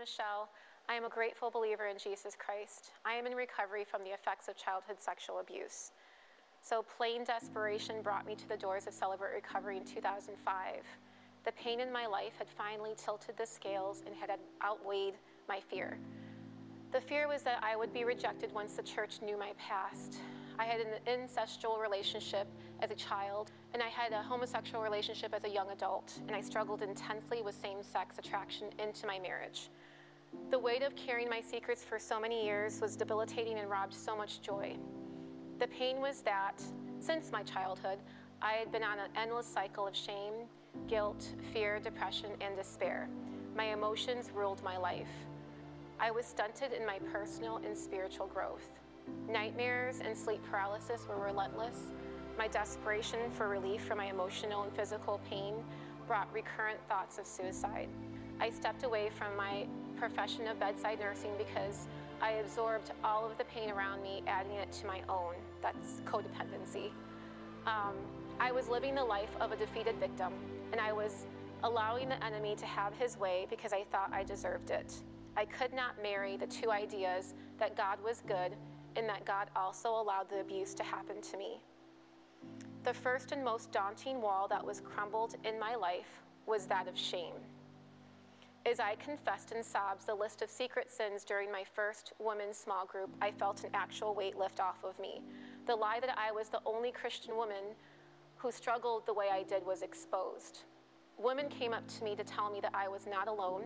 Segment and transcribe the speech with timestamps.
[0.00, 0.48] Michelle.
[0.88, 2.92] I am a grateful believer in Jesus Christ.
[3.04, 5.92] I am in recovery from the effects of childhood sexual abuse.
[6.62, 10.84] So, plain desperation brought me to the doors of Celebrate Recovery in 2005.
[11.44, 14.30] The pain in my life had finally tilted the scales and had
[14.64, 15.14] outweighed
[15.50, 15.98] my fear.
[16.92, 20.16] The fear was that I would be rejected once the church knew my past.
[20.58, 22.48] I had an incestual relationship
[22.80, 26.40] as a child, and I had a homosexual relationship as a young adult, and I
[26.40, 29.68] struggled intensely with same sex attraction into my marriage.
[30.50, 34.16] The weight of carrying my secrets for so many years was debilitating and robbed so
[34.16, 34.76] much joy.
[35.58, 36.62] The pain was that,
[36.98, 37.98] since my childhood,
[38.42, 40.32] I had been on an endless cycle of shame,
[40.88, 43.08] guilt, fear, depression, and despair.
[43.56, 45.10] My emotions ruled my life.
[46.00, 48.68] I was stunted in my personal and spiritual growth.
[49.28, 51.92] Nightmares and sleep paralysis were relentless.
[52.38, 55.54] My desperation for relief from my emotional and physical pain
[56.06, 57.88] brought recurrent thoughts of suicide.
[58.40, 59.66] I stepped away from my
[60.00, 61.86] profession of bedside nursing because
[62.22, 65.34] I absorbed all of the pain around me, adding it to my own.
[65.60, 66.90] That's codependency.
[67.66, 67.94] Um,
[68.40, 70.32] I was living the life of a defeated victim,
[70.72, 71.26] and I was
[71.64, 74.94] allowing the enemy to have his way because I thought I deserved it.
[75.36, 78.56] I could not marry the two ideas that God was good
[78.96, 81.60] and that God also allowed the abuse to happen to me.
[82.84, 86.96] The first and most daunting wall that was crumbled in my life was that of
[86.96, 87.34] shame.
[88.66, 92.84] As I confessed in sobs the list of secret sins during my first women's small
[92.84, 95.22] group, I felt an actual weight lift off of me.
[95.66, 97.74] The lie that I was the only Christian woman
[98.36, 100.64] who struggled the way I did was exposed.
[101.18, 103.62] Women came up to me to tell me that I was not alone.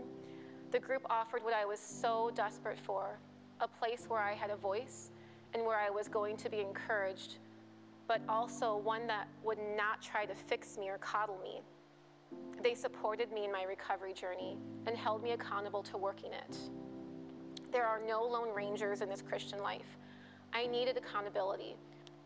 [0.71, 3.19] The group offered what I was so desperate for
[3.61, 5.11] a place where I had a voice,
[5.55, 7.39] and where I was going to be encouraged,
[8.09, 11.63] but also one that would not try to fix me or coddle me.
[12.63, 16.57] They supported me in my recovery journey and held me accountable to working it.
[17.73, 19.99] There are no lone rangers in this Christian life.
[20.53, 21.77] I needed accountability.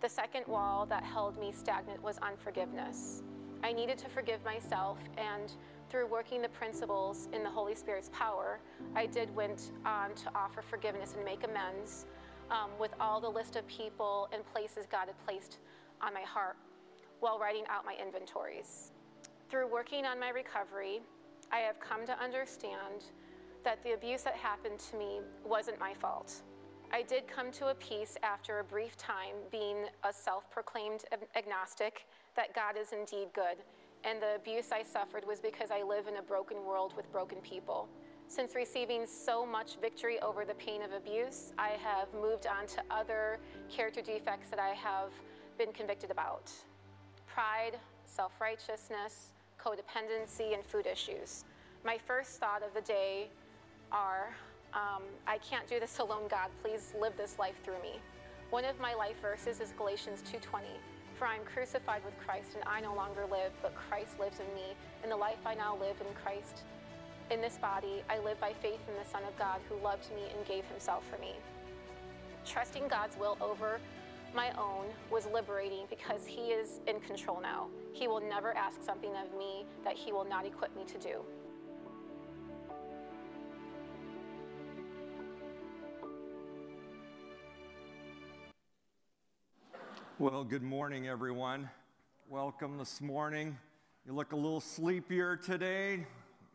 [0.01, 3.23] The second wall that held me stagnant was unforgiveness.
[3.65, 5.53] I needed to forgive myself, and
[5.91, 8.61] through working the principles in the Holy Spirit's power,
[8.95, 12.07] I did went on to offer forgiveness and make amends
[12.51, 15.59] um, with all the list of people and places God had placed
[16.01, 16.57] on my heart
[17.21, 18.93] while writing out my inventories.
[19.51, 21.01] Through working on my recovery,
[21.51, 23.05] I have come to understand
[23.65, 26.43] that the abuse that happened to me wasn't my fault.
[26.93, 31.05] I did come to a peace after a brief time being a self proclaimed
[31.35, 33.57] agnostic that God is indeed good,
[34.05, 37.39] and the abuse I suffered was because I live in a broken world with broken
[37.39, 37.89] people.
[38.27, 42.83] Since receiving so much victory over the pain of abuse, I have moved on to
[42.91, 43.39] other
[43.71, 45.11] character defects that I have
[45.57, 46.53] been convicted about
[47.27, 49.33] pride, self righteousness,
[49.69, 51.45] codependency, and food issues.
[51.85, 53.29] My first thought of the day
[53.93, 54.35] are
[54.75, 56.51] um, I can't do this alone, God.
[56.63, 58.01] Please live this life through me.
[58.51, 60.65] One of my life verses is Galatians 2:20.
[61.19, 64.47] For I am crucified with Christ, and I no longer live, but Christ lives in
[64.55, 64.77] me.
[65.03, 66.63] And the life I now live in Christ
[67.31, 70.23] in this body, I live by faith in the Son of God who loved me
[70.35, 71.35] and gave himself for me.
[72.47, 73.81] Trusting God's will over
[74.35, 77.69] my own was liberating because He is in control now.
[77.93, 81.21] He will never ask something of me that He will not equip me to do.
[90.19, 91.71] Well, good morning, everyone.
[92.29, 93.57] Welcome this morning.
[94.05, 96.07] You look a little sleepier today.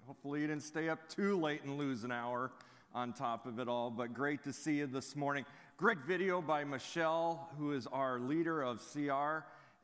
[0.05, 2.51] Hopefully, you didn't stay up too late and lose an hour
[2.93, 5.45] on top of it all, but great to see you this morning.
[5.83, 9.43] Great video by Michelle, who is our leader of CR,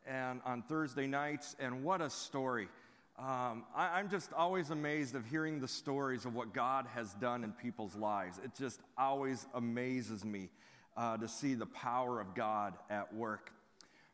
[0.09, 2.69] and on Thursday nights, and what a story.
[3.17, 7.43] Um, I, am just always amazed of hearing the stories of what God has done
[7.43, 8.39] in people's lives.
[8.41, 10.47] It just always amazes me
[10.95, 13.51] uh, to see the power of God at work.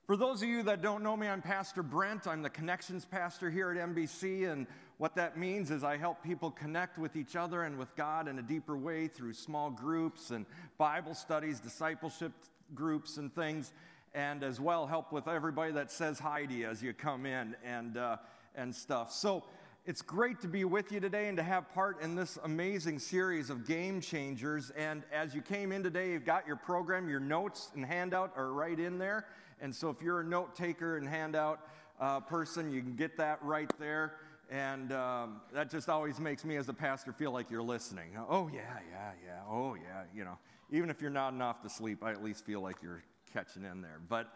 [0.08, 2.26] For those of you that don't know me, I'm Pastor Brent.
[2.26, 4.66] I'm the connections pastor here at NBC, and
[4.98, 8.40] what that means is I help people connect with each other and with God in
[8.40, 10.46] a deeper way through small groups and
[10.78, 12.32] Bible studies, discipleship
[12.74, 13.74] groups, and things,
[14.14, 17.56] and as well help with everybody that says hi to you as you come in
[17.66, 18.18] and, uh,
[18.56, 19.12] and stuff.
[19.12, 19.44] So
[19.86, 23.50] it's great to be with you today and to have part in this amazing series
[23.50, 24.72] of game changers.
[24.72, 28.54] And as you came in today, you've got your program, your notes and handout are
[28.54, 29.28] right in there.
[29.62, 31.60] And so if you're a note taker and handout
[32.00, 34.14] uh, person, you can get that right there.
[34.50, 38.12] And um, that just always makes me as a pastor feel like you're listening.
[38.30, 38.62] Oh, yeah,
[38.92, 39.40] yeah, yeah.
[39.50, 40.04] Oh, yeah.
[40.14, 40.38] You know,
[40.72, 43.04] even if you're nodding off to sleep, I at least feel like you're
[43.34, 44.00] catching in there.
[44.08, 44.28] But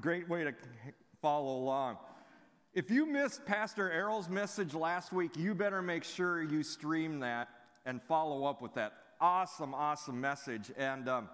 [0.00, 0.54] great way to
[1.20, 1.98] follow along.
[2.74, 7.48] If you missed Pastor Errol's message last week, you better make sure you stream that
[7.86, 10.72] and follow up with that awesome, awesome message.
[10.76, 11.28] And um,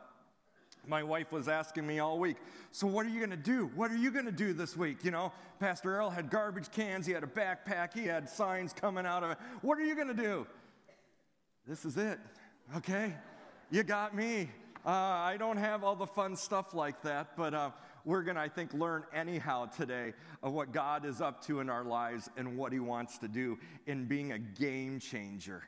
[0.86, 2.36] my wife was asking me all week,
[2.72, 3.70] so what are you going to do?
[3.74, 5.04] What are you going to do this week?
[5.04, 9.06] You know, Pastor Earl had garbage cans, he had a backpack, he had signs coming
[9.06, 9.38] out of it.
[9.62, 10.46] What are you going to do?
[11.66, 12.18] This is it,
[12.76, 13.14] okay?
[13.70, 14.50] You got me.
[14.84, 17.70] Uh, I don't have all the fun stuff like that, but uh,
[18.04, 21.68] we're going to, I think, learn anyhow today of what God is up to in
[21.68, 25.62] our lives and what He wants to do in being a game changer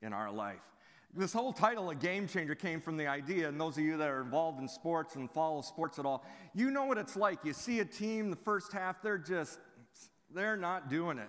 [0.00, 0.71] in our life.
[1.14, 4.08] This whole title, A Game Changer, came from the idea, and those of you that
[4.08, 6.24] are involved in sports and follow sports at all,
[6.54, 7.40] you know what it's like.
[7.44, 9.58] You see a team, the first half, they're just,
[10.34, 11.28] they're not doing it.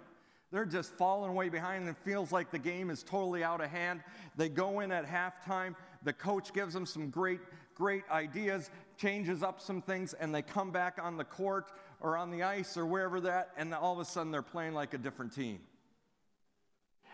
[0.53, 3.71] They're just falling way behind, and it feels like the game is totally out of
[3.71, 4.01] hand.
[4.37, 7.41] They go in at halftime, the coach gives them some great,
[7.75, 12.31] great ideas, changes up some things, and they come back on the court or on
[12.31, 15.33] the ice or wherever that, and all of a sudden they're playing like a different
[15.33, 15.59] team.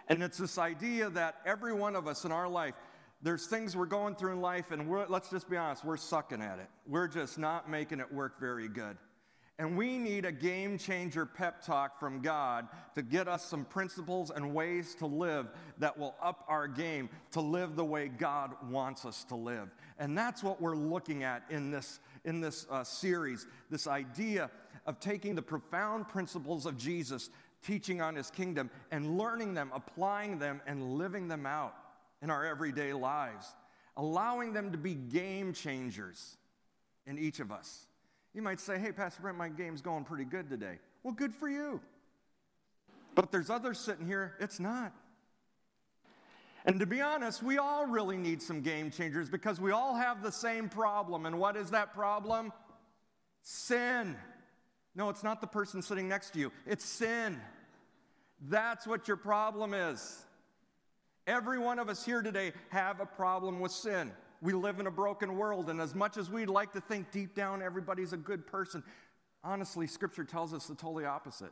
[0.09, 2.73] And it's this idea that every one of us in our life,
[3.21, 6.59] there's things we're going through in life, and let's just be honest, we're sucking at
[6.59, 6.67] it.
[6.88, 8.97] We're just not making it work very good.
[9.59, 14.31] And we need a game changer pep talk from God to get us some principles
[14.31, 19.03] and ways to live that will up our game to live the way God wants
[19.03, 19.69] us to live.
[20.00, 24.50] And that's what we're looking at in this, in this uh, series this idea
[24.85, 27.29] of taking the profound principles of Jesus
[27.61, 31.75] teaching on his kingdom and learning them, applying them, and living them out
[32.21, 33.56] in our everyday lives,
[33.97, 36.38] allowing them to be game changers
[37.06, 37.88] in each of us.
[38.33, 40.79] You might say, hey, Pastor Brent, my game's going pretty good today.
[41.03, 41.81] Well, good for you.
[43.15, 44.94] But there's others sitting here, it's not.
[46.65, 50.21] And to be honest, we all really need some game changers because we all have
[50.21, 51.25] the same problem.
[51.25, 52.51] And what is that problem?
[53.41, 54.15] Sin.
[54.95, 57.39] No, it's not the person sitting next to you, it's sin.
[58.47, 60.25] That's what your problem is.
[61.27, 64.12] Every one of us here today have a problem with sin.
[64.41, 67.36] We live in a broken world, and as much as we'd like to think deep
[67.36, 68.83] down everybody's a good person,
[69.44, 71.51] honestly, Scripture tells us the totally opposite.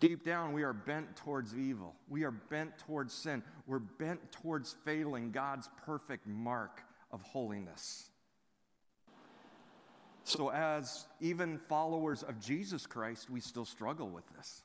[0.00, 1.94] Deep down, we are bent towards evil.
[2.08, 3.42] We are bent towards sin.
[3.66, 8.09] We're bent towards failing God's perfect mark of holiness.
[10.24, 14.62] So, as even followers of Jesus Christ, we still struggle with this.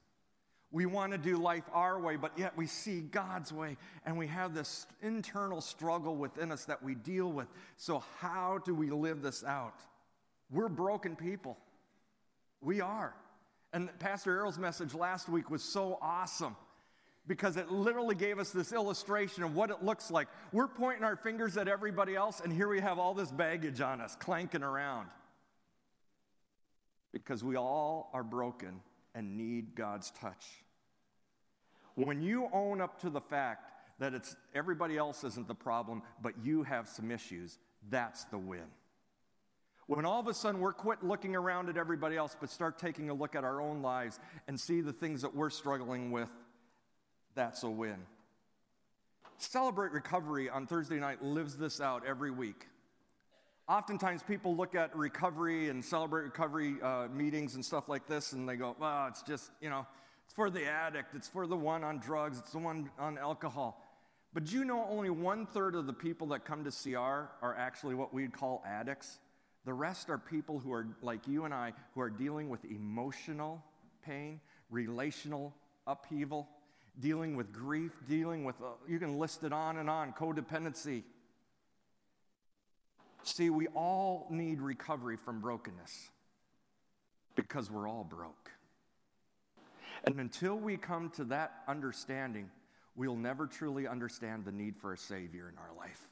[0.72, 4.28] We want to do life our way, but yet we see God's way, and we
[4.28, 7.48] have this internal struggle within us that we deal with.
[7.78, 9.80] So, how do we live this out?
[10.52, 11.58] We're broken people.
[12.62, 13.16] We are.
[13.74, 16.56] And Pastor Errol's message last week was so awesome
[17.28, 20.28] because it literally gave us this illustration of what it looks like.
[20.52, 24.02] We're pointing our fingers at everybody else, and here we have all this baggage on
[24.02, 25.08] us clanking around
[27.16, 28.82] because we all are broken
[29.16, 30.46] and need God's touch.
[31.96, 36.34] When you own up to the fact that it's everybody else isn't the problem, but
[36.44, 37.58] you have some issues,
[37.90, 38.66] that's the win.
[39.88, 43.10] When all of a sudden we're quit looking around at everybody else, but start taking
[43.10, 44.20] a look at our own lives
[44.50, 46.30] and see the things that we're struggling with,
[47.34, 48.00] that's a win.
[49.38, 52.68] Celebrate Recovery on Thursday night lives this out every week.
[53.68, 58.48] Oftentimes, people look at recovery and celebrate recovery uh, meetings and stuff like this, and
[58.48, 59.88] they go, "Well, it's just you know,
[60.24, 63.82] it's for the addict, it's for the one on drugs, it's the one on alcohol."
[64.36, 67.96] But you know, only one third of the people that come to CR are actually
[67.96, 69.18] what we'd call addicts.
[69.66, 73.64] The rest are people who are like you and I, who are dealing with emotional
[74.06, 75.56] pain, relational
[75.88, 76.48] upheaval,
[77.00, 81.02] dealing with grief, dealing with, uh, you can list it on and on, codependency
[83.26, 86.12] See, we all need recovery from brokenness
[87.36, 88.52] because we're all broke.
[90.04, 92.52] And until we come to that understanding,
[92.96, 96.08] we'll never truly understand the need for a Savior in our life.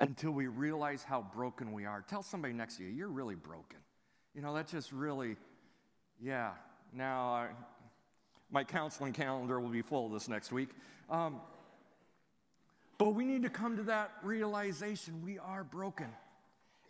[0.00, 2.02] Until we realize how broken we are.
[2.08, 3.78] Tell somebody next to you, you're really broken.
[4.34, 5.36] You know, that's just really,
[6.18, 6.52] yeah.
[6.90, 7.48] Now, I,
[8.50, 10.70] my counseling calendar will be full this next week.
[11.10, 11.40] Um,
[12.98, 16.08] but we need to come to that realization we are broken.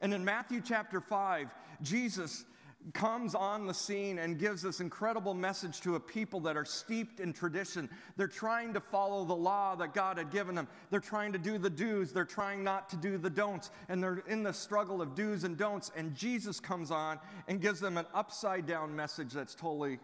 [0.00, 1.48] And in Matthew chapter 5,
[1.82, 2.44] Jesus
[2.92, 7.18] comes on the scene and gives this incredible message to a people that are steeped
[7.18, 7.88] in tradition.
[8.16, 10.68] They're trying to follow the law that God had given them.
[10.90, 14.22] They're trying to do the do's, they're trying not to do the don'ts, and they're
[14.28, 15.90] in the struggle of do's and don'ts.
[15.96, 19.98] And Jesus comes on and gives them an upside down message that's totally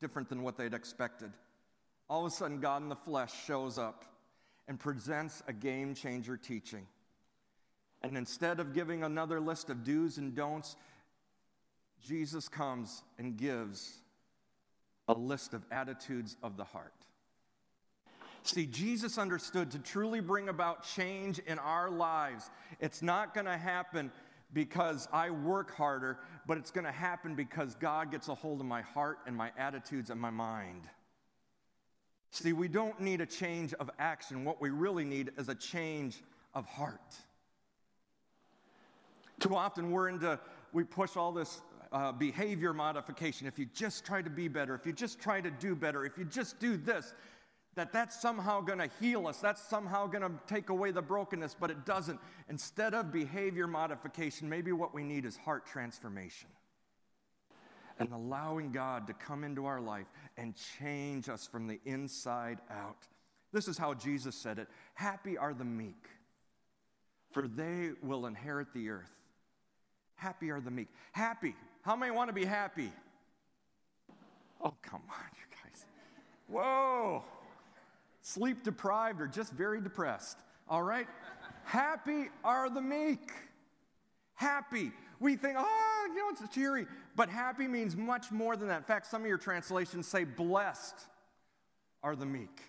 [0.00, 1.30] different than what they'd expected.
[2.08, 4.04] All of a sudden, God in the flesh shows up
[4.68, 6.86] and presents a game changer teaching.
[8.02, 10.76] And instead of giving another list of do's and don'ts,
[12.06, 13.98] Jesus comes and gives
[15.08, 16.92] a list of attitudes of the heart.
[18.42, 23.56] See, Jesus understood to truly bring about change in our lives, it's not going to
[23.56, 24.12] happen
[24.52, 28.66] because I work harder, but it's going to happen because God gets a hold of
[28.66, 30.82] my heart and my attitudes and my mind.
[32.36, 34.44] See, we don't need a change of action.
[34.44, 37.16] What we really need is a change of heart.
[39.40, 40.38] Too often we're into,
[40.74, 41.62] we push all this
[41.92, 43.46] uh, behavior modification.
[43.46, 46.18] If you just try to be better, if you just try to do better, if
[46.18, 47.14] you just do this,
[47.74, 51.56] that that's somehow going to heal us, that's somehow going to take away the brokenness,
[51.58, 52.20] but it doesn't.
[52.50, 56.50] Instead of behavior modification, maybe what we need is heart transformation.
[57.98, 63.06] And allowing God to come into our life and change us from the inside out.
[63.52, 66.08] This is how Jesus said it Happy are the meek,
[67.30, 69.12] for they will inherit the earth.
[70.16, 70.88] Happy are the meek.
[71.12, 71.54] Happy.
[71.82, 72.92] How many want to be happy?
[74.62, 75.86] Oh, come on, you guys.
[76.48, 77.22] Whoa
[78.26, 80.36] sleep deprived, or just very depressed.
[80.68, 81.06] All right?
[81.64, 83.30] Happy are the meek.
[84.34, 84.90] Happy.
[85.20, 86.86] We think, oh, you know, it's cheery.
[87.14, 88.78] But happy means much more than that.
[88.78, 90.94] In fact, some of your translations say, blessed
[92.02, 92.60] are the meek.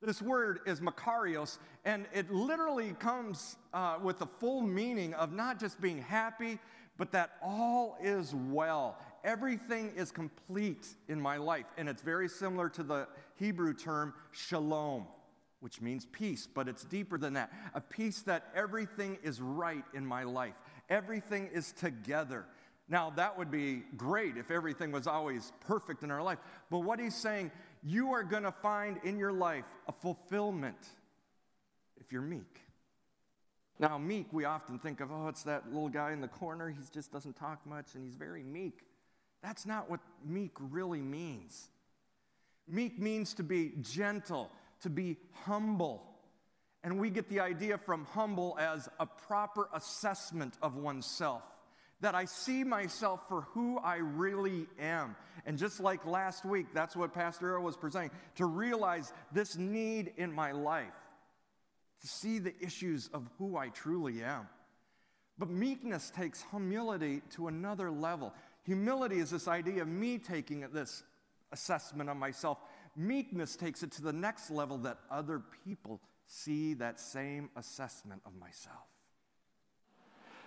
[0.00, 5.58] This word is makarios, and it literally comes uh, with the full meaning of not
[5.58, 6.60] just being happy,
[6.96, 8.96] but that all is well.
[9.24, 11.66] Everything is complete in my life.
[11.76, 15.06] And it's very similar to the Hebrew term shalom,
[15.60, 17.52] which means peace, but it's deeper than that.
[17.74, 20.54] A peace that everything is right in my life,
[20.88, 22.46] everything is together.
[22.88, 26.38] Now, that would be great if everything was always perfect in our life.
[26.70, 27.50] But what he's saying,
[27.82, 30.88] you are going to find in your life a fulfillment
[31.98, 32.62] if you're meek.
[33.78, 36.68] Now, meek, we often think of, oh, it's that little guy in the corner.
[36.68, 38.80] He just doesn't talk much and he's very meek.
[39.42, 41.68] That's not what meek really means.
[42.66, 44.50] Meek means to be gentle,
[44.82, 46.02] to be humble.
[46.84, 51.42] And we get the idea from humble as a proper assessment of oneself.
[52.00, 55.16] That I see myself for who I really am.
[55.44, 60.12] And just like last week, that's what Pastor Earl was presenting to realize this need
[60.16, 60.86] in my life
[62.00, 64.48] to see the issues of who I truly am.
[65.38, 68.32] But meekness takes humility to another level.
[68.64, 71.02] Humility is this idea of me taking this
[71.52, 72.58] assessment of myself.
[72.96, 78.36] Meekness takes it to the next level that other people see that same assessment of
[78.38, 78.86] myself.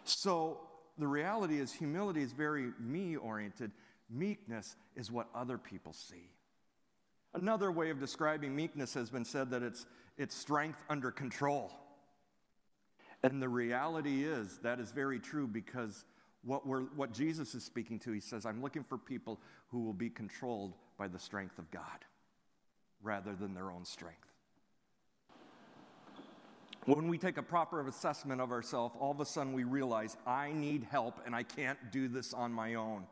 [0.05, 0.59] So
[0.97, 3.71] the reality is, humility is very me oriented,
[4.09, 6.29] meekness is what other people see.
[7.33, 9.85] Another way of describing meekness has been said that it's,
[10.17, 11.71] it's strength under control.
[13.23, 16.05] And the reality is that is very true because
[16.43, 19.93] what, we're, what Jesus is speaking to, he says, I'm looking for people who will
[19.93, 22.05] be controlled by the strength of God
[23.01, 24.30] rather than their own strength.
[26.85, 30.51] When we take a proper assessment of ourselves, all of a sudden we realize I
[30.51, 33.05] need help and I can't do this on my own.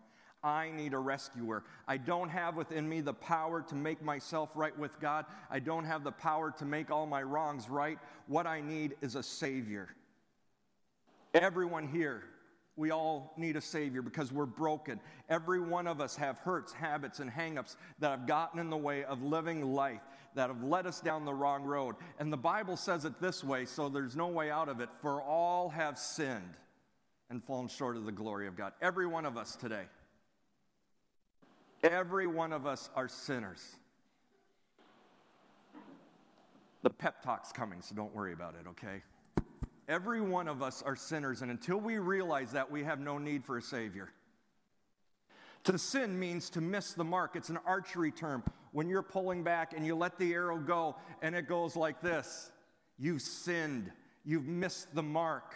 [0.43, 1.63] I need a rescuer.
[1.87, 5.25] I don't have within me the power to make myself right with God.
[5.51, 7.99] I don't have the power to make all my wrongs right.
[8.27, 9.89] What I need is a Savior.
[11.33, 12.23] Everyone here,
[12.79, 15.01] we all need a Savior because we're broken.
[15.27, 19.03] Every one of us have hurts, habits, and hangups that have gotten in the way
[19.03, 20.01] of living life,
[20.35, 21.95] that have led us down the wrong road.
[22.19, 24.87] And the Bible says it this way, so there's no way out of it.
[25.01, 26.55] For all have sinned
[27.29, 28.71] and fallen short of the glory of God.
[28.81, 29.83] Every one of us today.
[31.83, 33.75] Every one of us are sinners.
[36.81, 39.01] The pep talk's coming, so don't worry about it, okay?
[39.89, 43.43] Every one of us are sinners, and until we realize that, we have no need
[43.43, 44.09] for a Savior.
[45.63, 47.35] To sin means to miss the mark.
[47.35, 48.43] It's an archery term.
[48.71, 52.51] When you're pulling back and you let the arrow go and it goes like this,
[52.99, 53.91] you've sinned,
[54.23, 55.55] you've missed the mark.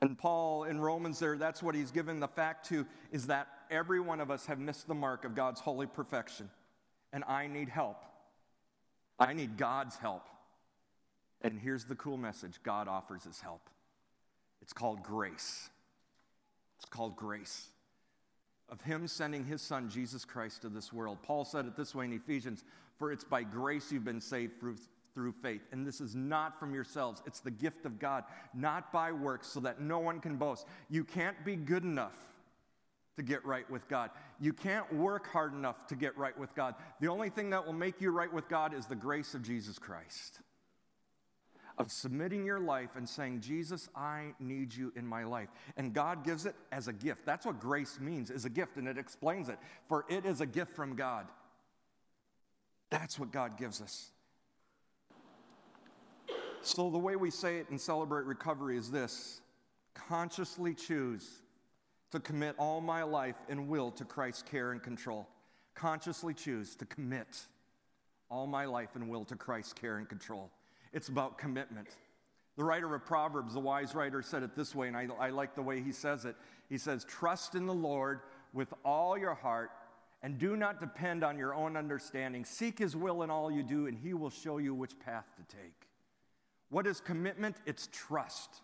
[0.00, 4.00] And Paul in Romans there, that's what he's given the fact to, is that every
[4.00, 6.48] one of us have missed the mark of God's holy perfection.
[7.12, 8.04] And I need help.
[9.18, 10.28] I need God's help.
[11.42, 13.68] And here's the cool message God offers his help.
[14.62, 15.68] It's called grace.
[16.78, 17.68] It's called grace.
[18.70, 21.18] Of him sending his son, Jesus Christ, to this world.
[21.22, 22.64] Paul said it this way in Ephesians
[22.98, 24.76] For it's by grace you've been saved through
[25.14, 25.62] through faith.
[25.72, 29.60] And this is not from yourselves, it's the gift of God, not by works, so
[29.60, 30.66] that no one can boast.
[30.90, 32.16] You can't be good enough
[33.16, 34.10] to get right with God.
[34.40, 36.74] You can't work hard enough to get right with God.
[37.00, 39.78] The only thing that will make you right with God is the grace of Jesus
[39.78, 40.40] Christ.
[41.76, 45.48] Of submitting your life and saying, Jesus, I need you in my life.
[45.76, 47.26] And God gives it as a gift.
[47.26, 49.58] That's what grace means, is a gift, and it explains it.
[49.88, 51.26] For it is a gift from God.
[52.90, 54.10] That's what God gives us.
[56.62, 59.40] So, the way we say it and celebrate recovery is this
[59.94, 61.28] consciously choose
[62.10, 65.28] to commit all my life and will to Christ's care and control.
[65.74, 67.26] Consciously choose to commit
[68.30, 70.50] all my life and will to Christ's care and control.
[70.94, 71.88] It's about commitment.
[72.56, 75.54] The writer of Proverbs, the wise writer, said it this way, and I, I like
[75.54, 76.36] the way he says it.
[76.70, 78.20] He says, Trust in the Lord
[78.54, 79.70] with all your heart
[80.24, 82.46] and do not depend on your own understanding.
[82.46, 85.56] Seek his will in all you do, and he will show you which path to
[85.56, 85.88] take.
[86.70, 87.56] What is commitment?
[87.66, 88.62] It's trust.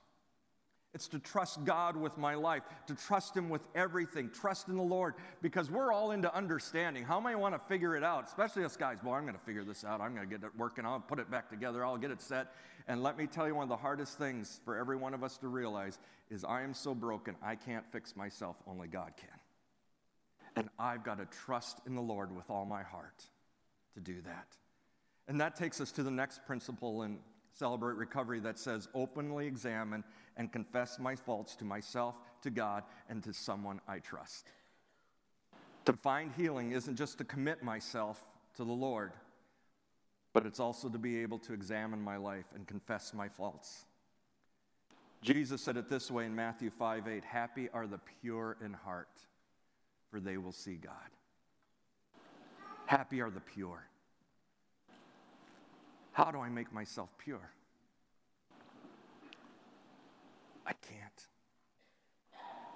[0.92, 4.82] It's to trust God with my life, to trust Him with everything, trust in the
[4.82, 7.04] Lord, because we're all into understanding.
[7.04, 8.26] How am I want to figure it out?
[8.26, 8.98] Especially us guys.
[9.00, 10.00] Boy, I'm going to figure this out.
[10.00, 10.84] I'm going to get it working.
[10.84, 11.84] I'll put it back together.
[11.84, 12.54] I'll get it set.
[12.88, 15.38] And let me tell you, one of the hardest things for every one of us
[15.38, 18.56] to realize is I am so broken, I can't fix myself.
[18.66, 19.28] Only God can.
[20.56, 23.22] And I've got to trust in the Lord with all my heart
[23.94, 24.56] to do that.
[25.28, 27.18] And that takes us to the next principle in
[27.52, 30.04] Celebrate Recovery that says, openly examine
[30.36, 34.50] and confess my faults to myself, to God, and to someone I trust.
[35.86, 38.24] To find healing isn't just to commit myself
[38.56, 39.12] to the Lord,
[40.32, 43.84] but it's also to be able to examine my life and confess my faults.
[45.22, 49.08] Jesus said it this way in Matthew 5 8 Happy are the pure in heart,
[50.10, 50.92] for they will see God.
[52.86, 53.86] Happy are the pure.
[56.12, 57.52] How do I make myself pure?
[60.66, 61.26] I can't.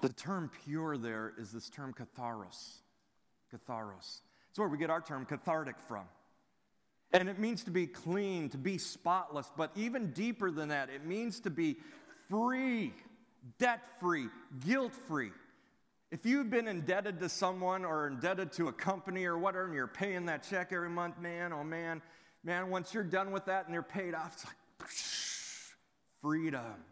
[0.03, 2.75] The term pure there is this term katharos.
[3.53, 4.21] Katharos.
[4.51, 6.05] It's where we get our term cathartic from.
[7.13, 11.07] And it means to be clean, to be spotless, but even deeper than that, it
[11.07, 11.77] means to be
[12.29, 12.93] free,
[13.59, 14.27] debt free,
[14.67, 15.31] guilt free.
[16.11, 19.87] If you've been indebted to someone or indebted to a company or whatever, and you're
[19.87, 22.03] paying that check every month, man, oh man,
[22.43, 24.89] man, once you're done with that and they're paid off, it's like
[26.21, 26.85] freedom.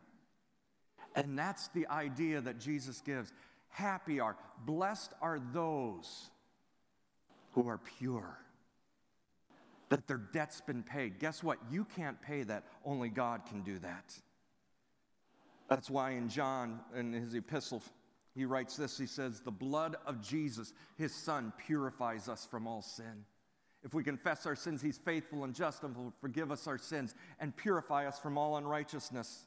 [1.14, 3.33] And that's the idea that Jesus gives.
[3.68, 6.31] Happy are, blessed are those
[7.53, 8.38] who are pure,
[9.88, 11.18] that their debt's been paid.
[11.18, 11.59] Guess what?
[11.70, 14.14] You can't pay that, only God can do that.
[15.68, 17.83] That's why in John, in his epistle,
[18.35, 22.83] he writes this He says, The blood of Jesus, his son, purifies us from all
[22.83, 23.25] sin.
[23.85, 27.14] If we confess our sins, he's faithful and just and will forgive us our sins
[27.40, 29.46] and purify us from all unrighteousness.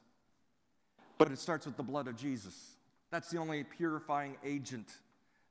[1.18, 2.76] But it starts with the blood of Jesus.
[3.10, 4.88] That's the only purifying agent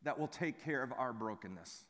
[0.03, 1.83] that will take care of our brokenness.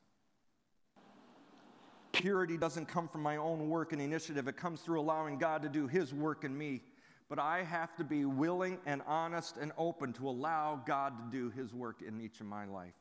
[2.13, 5.69] Purity doesn't come from my own work and initiative, it comes through allowing God to
[5.69, 6.81] do His work in me.
[7.27, 11.49] But I have to be willing and honest and open to allow God to do
[11.49, 12.93] His work in each of my life.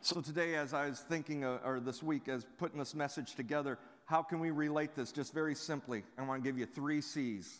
[0.00, 3.78] So, today, as I was thinking, uh, or this week, as putting this message together,
[4.06, 5.12] how can we relate this?
[5.12, 7.58] Just very simply, I want to give you three C's.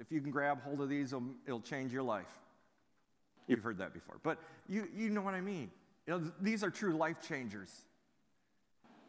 [0.00, 2.38] If you can grab hold of these, it'll, it'll change your life.
[3.48, 5.70] You've heard that before, but you, you know what I mean.
[6.06, 7.70] You know, these are true life changers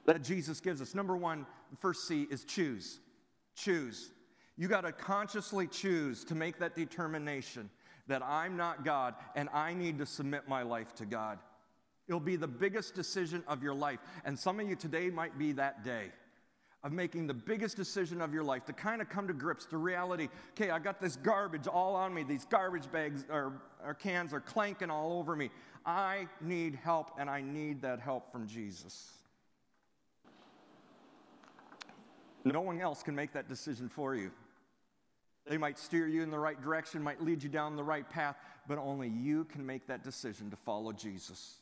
[0.06, 0.96] that Jesus gives us.
[0.96, 3.00] Number one, the first C is choose.
[3.56, 4.10] Choose.
[4.58, 7.70] You got to consciously choose to make that determination
[8.08, 11.38] that I'm not God and I need to submit my life to God.
[12.08, 14.00] It'll be the biggest decision of your life.
[14.26, 16.12] And some of you today might be that day
[16.84, 19.78] of making the biggest decision of your life to kind of come to grips to
[19.78, 22.24] reality okay i got this garbage all on me.
[22.24, 25.50] These garbage bags or, or, cans are clanking all over me.
[25.86, 29.12] I need help and i need that help from jesus.
[32.46, 34.32] No one else can make that decision for you.
[35.46, 38.38] They might steer you in the right direction might lead you down the right path
[38.68, 41.56] but only you can make that decision to follow jesus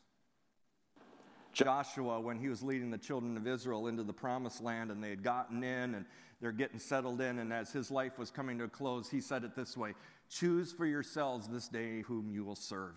[1.57, 5.09] Joshua when he was leading the children of Israel into the promised land and they
[5.09, 6.05] had gotten in and
[6.39, 7.39] they're getting settled in.
[7.39, 9.95] And as his life was coming to a close, he said it this way
[10.29, 12.95] Choose for yourselves this day whom you will serve.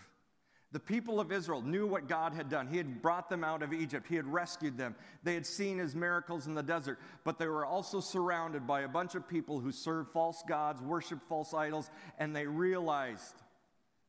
[0.73, 2.69] The people of Israel knew what God had done.
[2.69, 4.95] He had brought them out of Egypt, He had rescued them.
[5.25, 8.89] They had seen His miracles in the desert, but they were also surrounded by a
[8.89, 13.35] bunch of people who served false gods, worshiped false idols, and they realized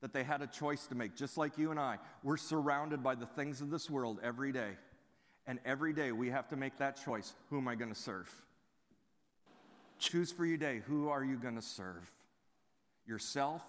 [0.02, 1.98] that they had a choice to make, just like you and I.
[2.24, 4.72] We're surrounded by the things of this world every day.
[5.48, 7.34] And every day we have to make that choice.
[7.50, 8.30] Who am I going to serve?
[10.00, 10.82] Choose for your day.
[10.88, 12.12] Who are you going to serve?
[13.08, 13.62] Yourself,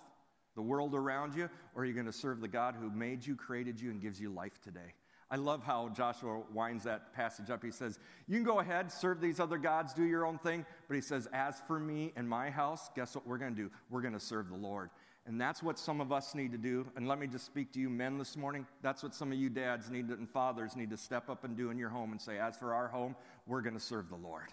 [0.54, 3.36] the world around you, or are you going to serve the God who made you,
[3.36, 4.94] created you, and gives you life today?
[5.30, 7.64] I love how Joshua winds that passage up.
[7.64, 10.66] He says, You can go ahead, serve these other gods, do your own thing.
[10.88, 13.70] But he says, As for me and my house, guess what we're going to do?
[13.88, 14.90] We're going to serve the Lord.
[15.26, 16.86] And that's what some of us need to do.
[16.96, 18.66] And let me just speak to you men this morning.
[18.82, 21.56] That's what some of you dads need to, and fathers need to step up and
[21.56, 23.14] do in your home and say, as for our home,
[23.46, 24.48] we're going to serve the Lord.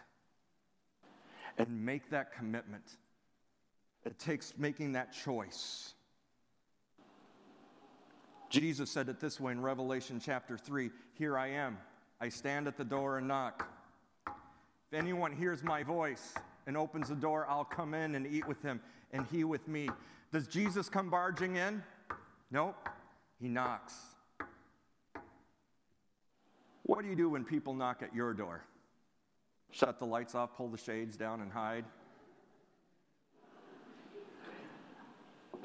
[1.57, 2.97] And make that commitment.
[4.05, 5.93] It takes making that choice.
[8.49, 11.77] Jesus said it this way in Revelation chapter 3 Here I am.
[12.21, 13.67] I stand at the door and knock.
[14.91, 16.33] If anyone hears my voice
[16.65, 19.89] and opens the door, I'll come in and eat with him, and he with me.
[20.31, 21.83] Does Jesus come barging in?
[22.51, 22.89] Nope.
[23.39, 23.93] He knocks.
[26.83, 28.63] What do you do when people knock at your door?
[29.71, 31.85] Shut the lights off, pull the shades down, and hide?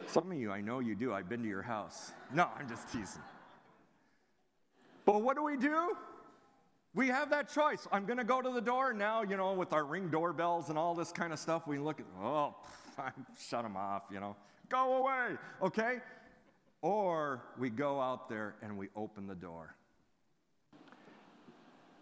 [0.07, 1.15] Some of you, I know you do.
[1.15, 2.13] I've been to your house.
[2.33, 3.23] No, I'm just teasing.
[5.05, 5.97] But what do we do?
[6.95, 7.89] We have that choice.
[7.91, 10.79] I'm going to go to the door now, you know, with our ring doorbells and
[10.79, 11.67] all this kind of stuff.
[11.67, 12.55] We look at, oh,
[13.49, 14.37] shut them off, you know.
[14.69, 15.99] Go away, okay?
[16.83, 19.75] Or we go out there and we open the door.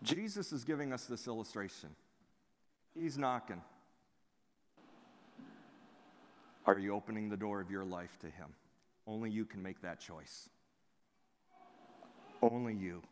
[0.02, 1.90] Jesus is giving us this illustration.
[2.98, 3.62] He's knocking.
[6.66, 8.55] Are you opening the door of your life to Him?
[9.07, 10.48] Only you can make that choice.
[12.40, 13.02] Only you.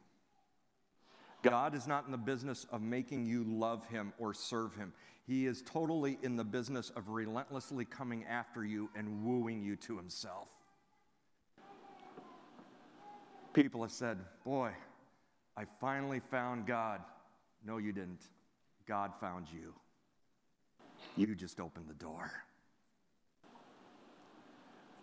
[1.43, 4.93] God is not in the business of making you love Him or serve Him.
[5.27, 9.97] He is totally in the business of relentlessly coming after you and wooing you to
[9.97, 10.49] Himself.
[13.53, 14.73] People have said, Boy,
[15.57, 17.01] I finally found God.
[17.65, 18.23] No, you didn't.
[18.87, 19.75] God found you.
[21.17, 22.31] You just opened the door.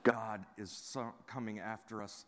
[0.04, 0.95] God is
[1.28, 2.26] coming after us,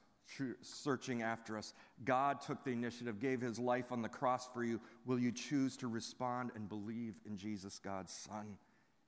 [0.62, 1.74] searching after us.
[2.06, 4.80] God took the initiative, gave his life on the cross for you.
[5.06, 8.58] Will you choose to respond and believe in Jesus, God's Son?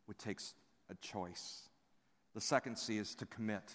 [0.10, 0.54] It takes
[0.90, 1.70] a choice.
[2.34, 3.74] The second C is to commit.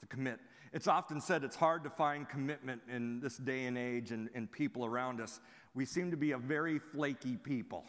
[0.00, 0.40] To commit.
[0.72, 4.50] It's often said it's hard to find commitment in this day and age and, and
[4.50, 5.40] people around us.
[5.74, 7.84] We seem to be a very flaky people.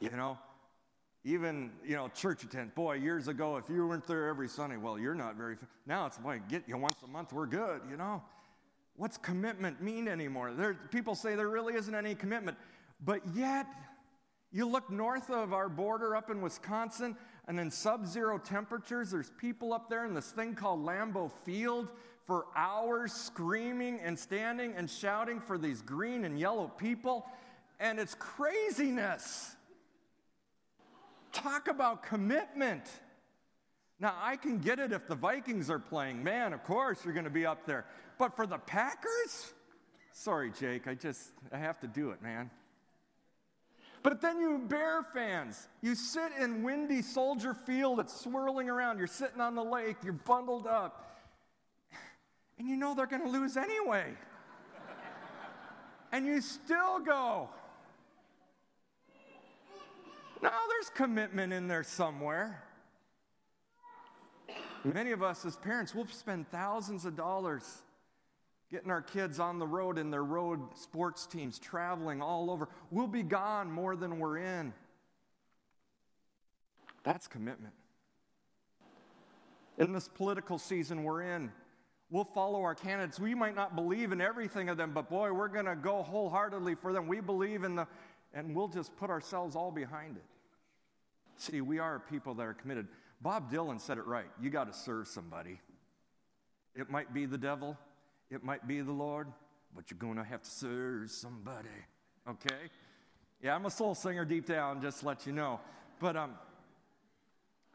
[0.00, 0.38] You know,
[1.24, 2.74] even, you know, church attend.
[2.74, 5.56] Boy, years ago, if you weren't there every Sunday, well, you're not very.
[5.86, 8.22] Now it's, boy, get you once a month, we're good, you know?
[8.96, 10.52] What's commitment mean anymore?
[10.52, 12.56] There, people say there really isn't any commitment.
[13.02, 13.66] But yet,
[14.52, 19.30] you look north of our border up in Wisconsin, and in sub zero temperatures, there's
[19.38, 21.88] people up there in this thing called Lambeau Field
[22.26, 27.26] for hours screaming and standing and shouting for these green and yellow people.
[27.78, 29.56] And it's craziness.
[31.32, 32.84] Talk about commitment.
[33.98, 36.24] Now, I can get it if the Vikings are playing.
[36.24, 37.84] Man, of course you're going to be up there.
[38.18, 39.52] But for the Packers?
[40.12, 42.50] Sorry, Jake, I just, I have to do it, man.
[44.02, 49.06] But then you Bear fans, you sit in windy Soldier Field, it's swirling around, you're
[49.06, 51.18] sitting on the lake, you're bundled up,
[52.58, 54.06] and you know they're going to lose anyway.
[56.12, 57.50] and you still go.
[60.42, 62.62] No, there's commitment in there somewhere.
[64.84, 67.82] Many of us as parents, we'll spend thousands of dollars
[68.70, 72.68] getting our kids on the road in their road sports teams, traveling all over.
[72.90, 74.72] We'll be gone more than we're in.
[77.02, 77.74] That's commitment.
[79.78, 81.50] In this political season we're in,
[82.10, 83.18] we'll follow our candidates.
[83.18, 86.74] We might not believe in everything of them, but boy, we're going to go wholeheartedly
[86.76, 87.06] for them.
[87.06, 87.86] We believe in the,
[88.34, 90.24] and we'll just put ourselves all behind it.
[91.36, 92.86] See, we are people that are committed.
[93.20, 94.26] Bob Dylan said it right.
[94.40, 95.60] You got to serve somebody.
[96.74, 97.76] It might be the devil,
[98.30, 99.28] it might be the Lord,
[99.74, 101.68] but you're going to have to serve somebody.
[102.28, 102.70] Okay?
[103.42, 105.60] Yeah, I'm a soul singer deep down, just to let you know.
[105.98, 106.34] But um,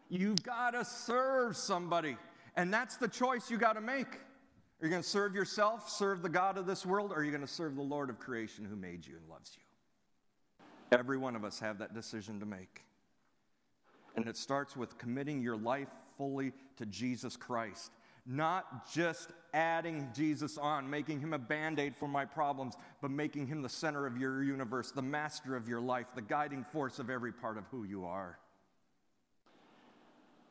[0.10, 2.18] you've got to serve somebody.
[2.56, 4.08] And that's the choice you got to make.
[4.08, 7.32] Are you going to serve yourself, serve the God of this world, or are you
[7.32, 9.65] going to serve the Lord of creation who made you and loves you?
[10.92, 12.84] Every one of us have that decision to make.
[14.16, 17.92] And it starts with committing your life fully to Jesus Christ.
[18.26, 23.48] Not just adding Jesus on, making him a band aid for my problems, but making
[23.48, 27.10] him the center of your universe, the master of your life, the guiding force of
[27.10, 28.40] every part of who you are.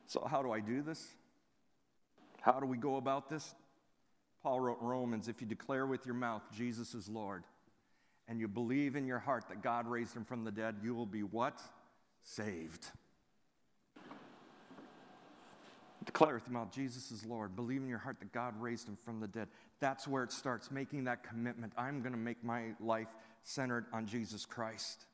[0.05, 1.05] So, how do I do this?
[2.41, 3.55] How do we go about this?
[4.41, 7.43] Paul wrote Romans if you declare with your mouth Jesus is Lord
[8.27, 11.05] and you believe in your heart that God raised him from the dead, you will
[11.05, 11.59] be what?
[12.23, 12.87] Saved.
[16.05, 17.55] Declare with your mouth, Jesus is Lord.
[17.55, 19.47] Believe in your heart that God raised him from the dead.
[19.79, 21.73] That's where it starts, making that commitment.
[21.77, 23.07] I'm going to make my life
[23.43, 25.05] centered on Jesus Christ.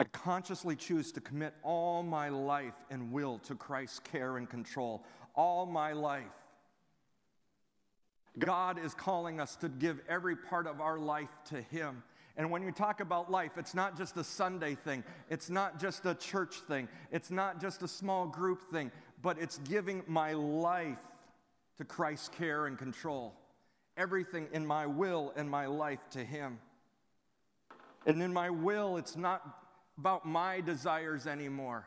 [0.00, 5.04] I consciously choose to commit all my life and will to Christ's care and control.
[5.36, 6.24] All my life.
[8.38, 12.02] God is calling us to give every part of our life to Him.
[12.36, 16.04] And when you talk about life, it's not just a Sunday thing, it's not just
[16.04, 18.90] a church thing, it's not just a small group thing,
[19.22, 20.98] but it's giving my life
[21.78, 23.34] to Christ's care and control.
[23.96, 26.58] Everything in my will and my life to Him.
[28.06, 29.42] And in my will, it's not
[29.96, 31.86] about my desires anymore.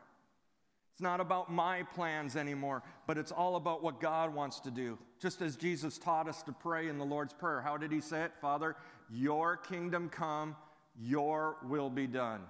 [0.98, 4.98] It's not about my plans anymore, but it's all about what God wants to do.
[5.22, 7.62] Just as Jesus taught us to pray in the Lord's Prayer.
[7.62, 8.32] How did he say it?
[8.42, 8.76] Father,
[9.08, 10.56] your kingdom come,
[11.00, 12.42] your will be done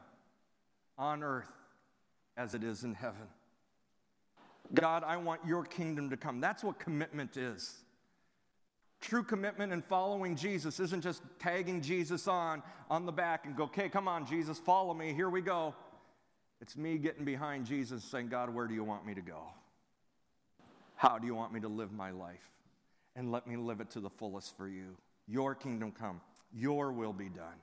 [0.98, 1.52] on earth
[2.38, 3.28] as it is in heaven.
[4.74, 6.40] God, I want your kingdom to come.
[6.40, 7.84] That's what commitment is.
[9.02, 13.66] True commitment and following Jesus isn't just tagging Jesus on on the back and go,
[13.66, 15.76] okay, come on, Jesus, follow me, here we go.
[16.62, 19.42] It's me getting behind Jesus saying, God, where do you want me to go?
[20.96, 22.50] How do you want me to live my life?
[23.16, 24.98] And let me live it to the fullest for you.
[25.28, 26.22] Your kingdom come,
[26.54, 27.62] your will be done.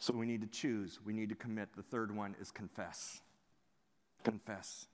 [0.00, 1.68] So we need to choose, we need to commit.
[1.76, 3.20] The third one is confess.
[4.24, 4.86] Confess.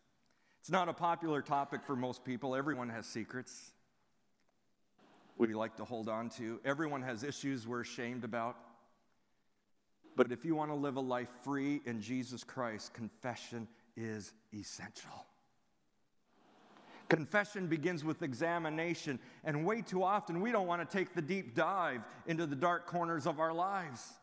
[0.60, 2.54] It's not a popular topic for most people.
[2.54, 3.72] Everyone has secrets
[5.36, 6.60] we like to hold on to.
[6.64, 8.56] Everyone has issues we're ashamed about.
[10.16, 15.26] But if you want to live a life free in Jesus Christ, confession is essential.
[17.08, 21.54] Confession begins with examination, and way too often we don't want to take the deep
[21.54, 24.14] dive into the dark corners of our lives.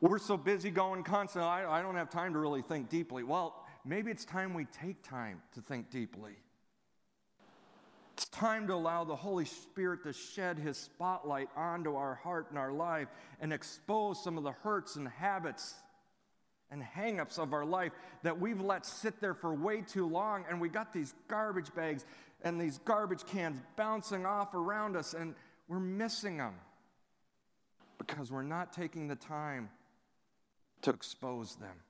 [0.00, 3.22] We're so busy going constantly, I, I don't have time to really think deeply.
[3.22, 6.36] Well, maybe it's time we take time to think deeply.
[8.14, 12.56] It's time to allow the Holy Spirit to shed His spotlight onto our heart and
[12.56, 13.08] our life
[13.40, 15.74] and expose some of the hurts and habits
[16.70, 17.90] and hangups of our life
[18.22, 20.44] that we've let sit there for way too long.
[20.48, 22.04] And we got these garbage bags
[22.42, 25.34] and these garbage cans bouncing off around us, and
[25.66, 26.54] we're missing them
[27.98, 29.70] because we're not taking the time
[30.82, 31.80] to expose them.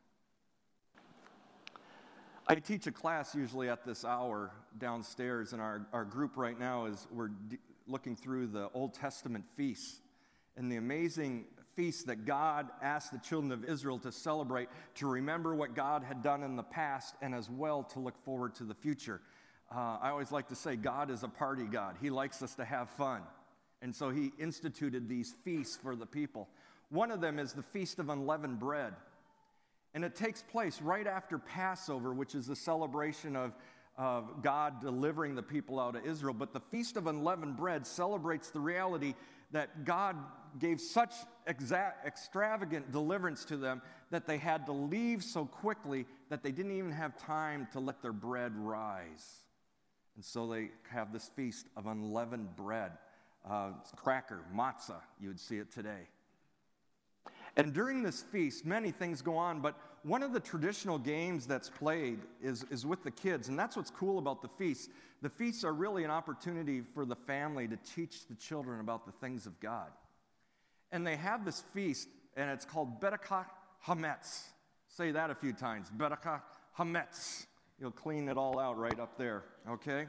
[2.46, 6.84] I teach a class usually at this hour downstairs, and our, our group right now
[6.84, 10.00] is we're d- looking through the Old Testament feasts
[10.54, 15.54] and the amazing feasts that God asked the children of Israel to celebrate to remember
[15.54, 18.74] what God had done in the past and as well to look forward to the
[18.74, 19.22] future.
[19.74, 22.64] Uh, I always like to say God is a party God, He likes us to
[22.66, 23.22] have fun.
[23.80, 26.50] And so He instituted these feasts for the people.
[26.90, 28.92] One of them is the Feast of Unleavened Bread.
[29.94, 33.52] And it takes place right after Passover, which is the celebration of,
[33.96, 36.34] of God delivering the people out of Israel.
[36.34, 39.14] But the Feast of Unleavened Bread celebrates the reality
[39.52, 40.16] that God
[40.58, 41.14] gave such
[41.48, 46.76] exa- extravagant deliverance to them that they had to leave so quickly that they didn't
[46.76, 49.44] even have time to let their bread rise.
[50.16, 52.92] And so they have this feast of unleavened bread,
[53.48, 56.08] uh, cracker, matzah, you would see it today.
[57.56, 61.70] And during this feast, many things go on, but one of the traditional games that's
[61.70, 64.90] played is, is with the kids, and that's what's cool about the feast.
[65.22, 69.12] The feasts are really an opportunity for the family to teach the children about the
[69.12, 69.90] things of God.
[70.92, 73.46] And they have this feast, and it's called Berachah
[73.86, 74.42] Hametz.
[74.88, 76.42] Say that a few times Berachah
[76.78, 77.46] Hametz.
[77.80, 80.06] You'll clean it all out right up there, okay?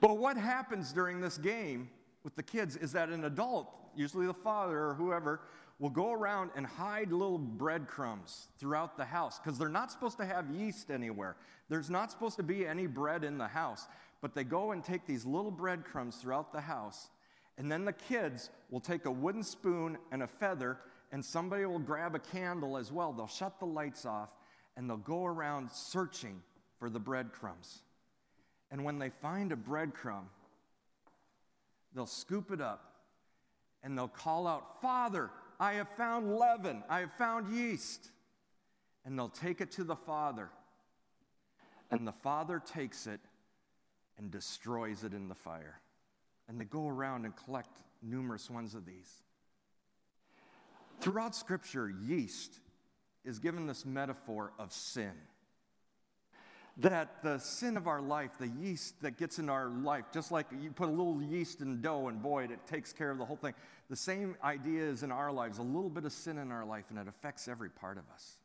[0.00, 1.90] But what happens during this game
[2.22, 5.40] with the kids is that an adult, usually the father or whoever,
[5.78, 10.26] will go around and hide little breadcrumbs throughout the house because they're not supposed to
[10.26, 11.36] have yeast anywhere.
[11.68, 13.86] There's not supposed to be any bread in the house.
[14.20, 17.10] But they go and take these little breadcrumbs throughout the house.
[17.56, 20.78] And then the kids will take a wooden spoon and a feather,
[21.12, 23.12] and somebody will grab a candle as well.
[23.12, 24.30] They'll shut the lights off
[24.76, 26.40] and they'll go around searching
[26.78, 27.82] for the breadcrumbs.
[28.70, 30.26] And when they find a breadcrumb,
[31.94, 32.92] they'll scoop it up
[33.82, 38.10] and they'll call out, Father, I have found leaven, I have found yeast.
[39.04, 40.50] And they'll take it to the Father.
[41.90, 43.20] And the Father takes it
[44.18, 45.80] and destroys it in the fire.
[46.48, 49.22] And they go around and collect numerous ones of these.
[51.00, 52.60] Throughout Scripture, yeast
[53.24, 55.12] is given this metaphor of sin
[56.78, 60.46] that the sin of our life, the yeast that gets in our life, just like
[60.60, 63.36] you put a little yeast in dough and boy, it takes care of the whole
[63.36, 63.54] thing.
[63.90, 66.84] The same idea is in our lives, a little bit of sin in our life,
[66.90, 68.36] and it affects every part of us.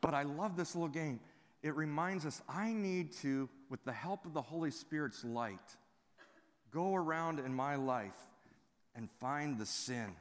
[0.00, 1.18] But I love this little game.
[1.62, 5.58] It reminds us I need to, with the help of the Holy Spirit's light,
[6.70, 8.16] go around in my life
[8.94, 10.14] and find the sin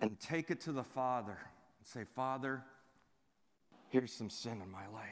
[0.00, 1.38] and take it to the Father
[1.78, 2.64] and say, Father,
[3.90, 5.04] here's some sin in my life.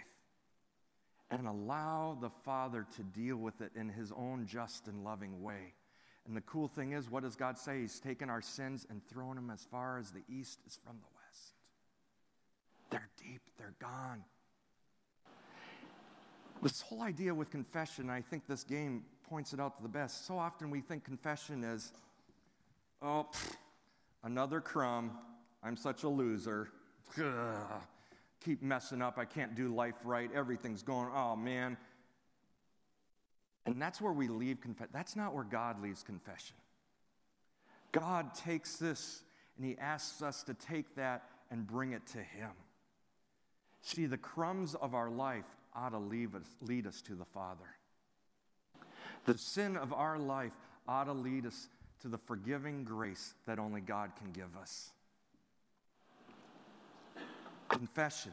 [1.30, 5.74] And allow the Father to deal with it in His own just and loving way.
[6.26, 7.80] And the cool thing is, what does God say?
[7.80, 11.08] He's taken our sins and thrown them as far as the east is from the
[11.14, 11.52] west.
[12.90, 14.24] They're deep, they're gone.
[16.62, 20.26] This whole idea with confession, I think this game points it out to the best.
[20.26, 21.92] So often we think confession is,
[23.00, 23.56] oh, pfft,
[24.24, 25.12] another crumb.
[25.62, 26.68] I'm such a loser.
[27.18, 27.82] Ugh.
[28.44, 29.18] Keep messing up.
[29.18, 30.30] I can't do life right.
[30.34, 31.76] Everything's going, oh man.
[33.66, 34.90] And that's where we leave confession.
[34.92, 36.56] That's not where God leaves confession.
[37.92, 39.22] God takes this
[39.56, 42.50] and He asks us to take that and bring it to Him.
[43.82, 45.98] See, the crumbs of our life ought to
[46.34, 47.76] us, lead us to the Father.
[49.24, 50.52] The sin of our life
[50.86, 51.68] ought to lead us
[52.00, 54.92] to the forgiving grace that only God can give us.
[57.68, 58.32] Confession,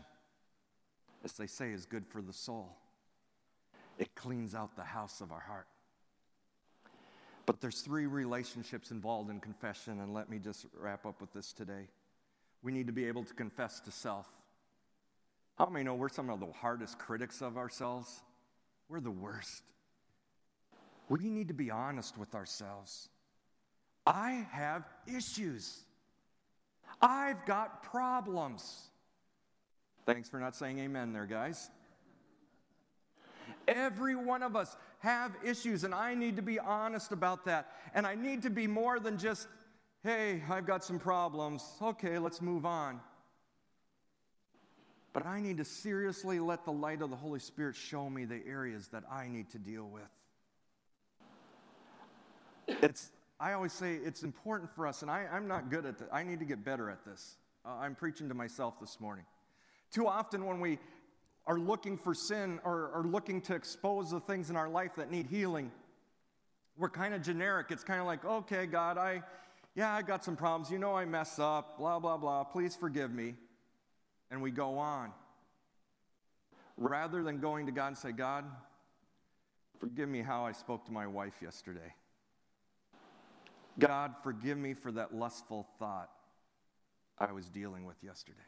[1.23, 2.77] as they say, is good for the soul.
[3.97, 5.67] It cleans out the house of our heart.
[7.45, 11.53] But there's three relationships involved in confession, and let me just wrap up with this
[11.53, 11.87] today.
[12.63, 14.27] We need to be able to confess to self.
[15.57, 18.23] How many know we're some of the hardest critics of ourselves?
[18.89, 19.63] We're the worst.
[21.07, 23.09] We need to be honest with ourselves.
[24.07, 25.81] I have issues.
[27.01, 28.89] I've got problems.
[30.05, 31.69] Thanks for not saying amen there, guys.
[33.67, 37.71] Every one of us have issues, and I need to be honest about that.
[37.93, 39.47] And I need to be more than just,
[40.03, 41.63] hey, I've got some problems.
[41.81, 42.99] Okay, let's move on.
[45.13, 48.45] But I need to seriously let the light of the Holy Spirit show me the
[48.45, 50.03] areas that I need to deal with.
[52.83, 56.07] It's, I always say it's important for us, and I, am not good at this.
[56.11, 57.37] I need to get better at this.
[57.65, 59.25] Uh, I'm preaching to myself this morning.
[59.95, 60.77] Too often, when we
[61.47, 65.09] are looking for sin or, or looking to expose the things in our life that
[65.09, 65.71] need healing,
[66.75, 67.67] we're kind of generic.
[67.69, 69.23] It's kind of like, okay, God, I,
[69.73, 70.69] yeah, I got some problems.
[70.69, 72.43] You know I mess up, blah, blah, blah.
[72.43, 73.35] Please forgive me.
[74.29, 75.13] And we go on.
[76.75, 78.43] Rather than going to God and say, God,
[79.79, 81.93] forgive me how I spoke to my wife yesterday.
[83.79, 86.09] God, forgive me for that lustful thought
[87.17, 88.39] I was dealing with yesterday.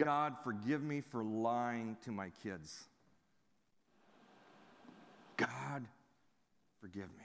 [0.00, 2.84] God, forgive me for lying to my kids.
[5.36, 5.84] God,
[6.80, 7.24] forgive me.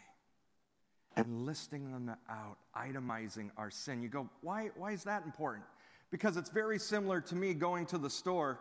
[1.16, 4.02] And listing them out, itemizing our sin.
[4.02, 5.64] You go, why, why is that important?
[6.12, 8.60] Because it's very similar to me going to the store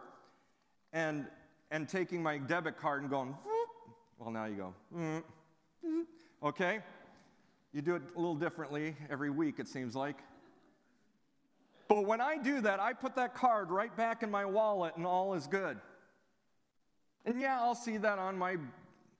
[0.93, 1.27] and,
[1.73, 3.35] and taking my debit card and going,
[4.19, 5.23] well, now you go, mm,
[5.85, 6.03] mm,
[6.41, 6.79] okay?
[7.73, 10.19] You do it a little differently every week, it seems like.
[11.89, 15.07] But when I do that, I put that card right back in my wallet and
[15.07, 15.79] all is good.
[17.25, 18.57] And yeah, I'll see that on my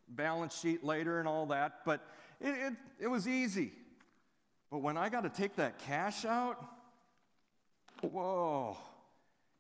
[0.09, 2.07] balance sheet later and all that, but
[2.41, 3.73] it, it, it was easy.
[4.71, 6.65] But when I got to take that cash out,
[8.01, 8.77] whoa.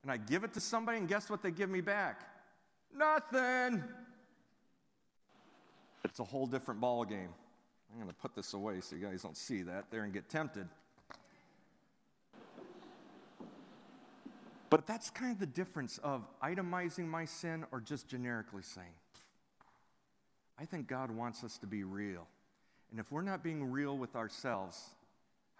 [0.02, 2.20] And I give it to somebody, and guess what they give me back?
[2.94, 3.82] Nothing.
[6.04, 7.30] It's a whole different ball game.
[7.90, 10.28] I'm going to put this away so you guys don't see that there and get
[10.28, 10.68] tempted.
[14.74, 18.88] But that's kind of the difference of itemizing my sin or just generically saying.
[20.58, 22.26] I think God wants us to be real.
[22.90, 24.82] And if we're not being real with ourselves,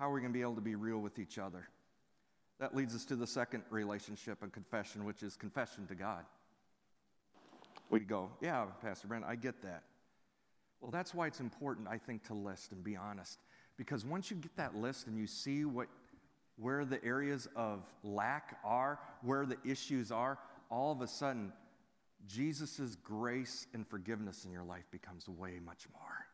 [0.01, 1.69] how are we going to be able to be real with each other?
[2.59, 6.25] That leads us to the second relationship and confession, which is confession to God.
[7.91, 9.85] We go, yeah, Pastor Brent, I get that.
[10.81, 13.39] Well, that's why it's important, I think, to list and be honest.
[13.77, 15.87] Because once you get that list and you see what,
[16.57, 20.39] where the areas of lack are, where the issues are,
[20.71, 21.53] all of a sudden,
[22.27, 26.27] Jesus' grace and forgiveness in your life becomes way much more.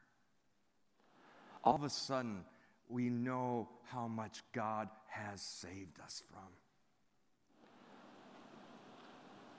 [1.65, 2.45] All of a sudden,
[2.89, 6.49] we know how much God has saved us from.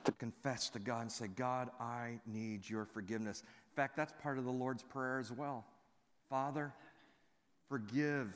[0.04, 3.42] To confess to God and say, God, I need your forgiveness.
[3.42, 5.64] In fact, that's part of the Lord's Prayer as well.
[6.28, 6.72] Father,
[7.68, 8.34] forgive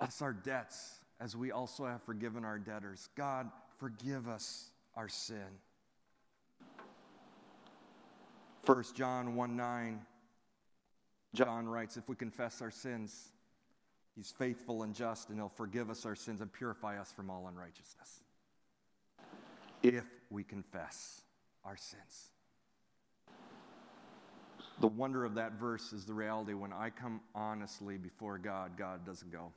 [0.00, 3.08] us our debts as we also have forgiven our debtors.
[3.16, 5.46] God, forgive us our sin.
[8.66, 10.00] 1 John 1 9,
[11.34, 13.30] John writes, If we confess our sins,
[14.14, 17.48] he's faithful and just, and he'll forgive us our sins and purify us from all
[17.48, 18.22] unrighteousness.
[19.82, 21.22] If we confess
[21.64, 22.30] our sins.
[24.80, 29.04] The wonder of that verse is the reality when I come honestly before God, God
[29.04, 29.52] doesn't go,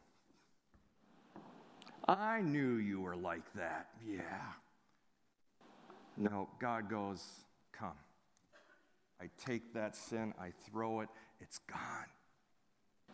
[2.08, 3.88] I knew you were like that.
[4.06, 4.52] Yeah.
[6.18, 7.24] No, God goes,
[7.72, 7.98] Come.
[9.22, 11.80] I take that sin, I throw it, it's gone.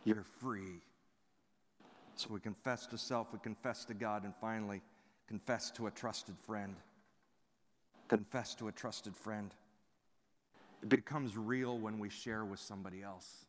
[0.06, 0.82] You're free.
[2.16, 4.82] So we confess to self, we confess to God, and finally,
[5.28, 6.76] confess to a trusted friend.
[8.08, 9.54] Confess to a trusted friend.
[10.82, 13.46] It becomes real when we share with somebody else.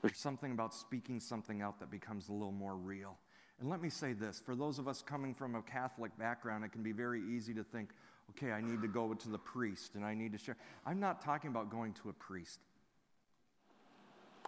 [0.00, 3.18] There's something about speaking something out that becomes a little more real.
[3.60, 6.72] And let me say this for those of us coming from a Catholic background, it
[6.72, 7.90] can be very easy to think,
[8.30, 10.56] okay, I need to go to the priest and I need to share.
[10.86, 12.60] I'm not talking about going to a priest.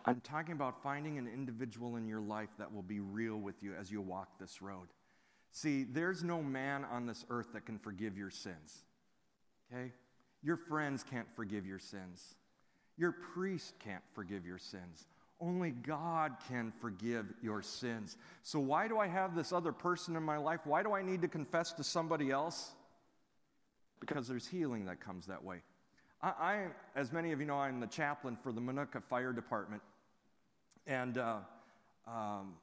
[0.04, 3.74] I'm talking about finding an individual in your life that will be real with you
[3.78, 4.88] as you walk this road.
[5.52, 8.84] See, there's no man on this earth that can forgive your sins.
[9.72, 9.92] Okay?
[10.42, 12.36] Your friends can't forgive your sins.
[12.96, 15.06] Your priest can't forgive your sins.
[15.41, 18.18] Only God can forgive your sins.
[18.43, 20.61] So, why do I have this other person in my life?
[20.64, 22.72] Why do I need to confess to somebody else?
[24.01, 25.62] Because there's healing that comes that way.
[26.22, 29.82] I, I as many of you know, I'm the chaplain for the Minooka Fire Department.
[30.86, 31.38] And uh,
[32.07, 32.55] um,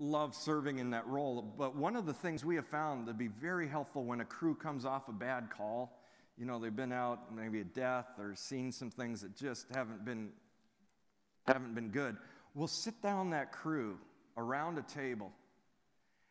[0.00, 1.42] love serving in that role.
[1.56, 4.54] But one of the things we have found to be very helpful when a crew
[4.54, 5.98] comes off a bad call,
[6.38, 10.04] you know, they've been out maybe a death or seen some things that just haven't
[10.04, 10.30] been
[11.46, 12.16] haven't been good.
[12.54, 13.98] We'll sit down that crew
[14.36, 15.32] around a table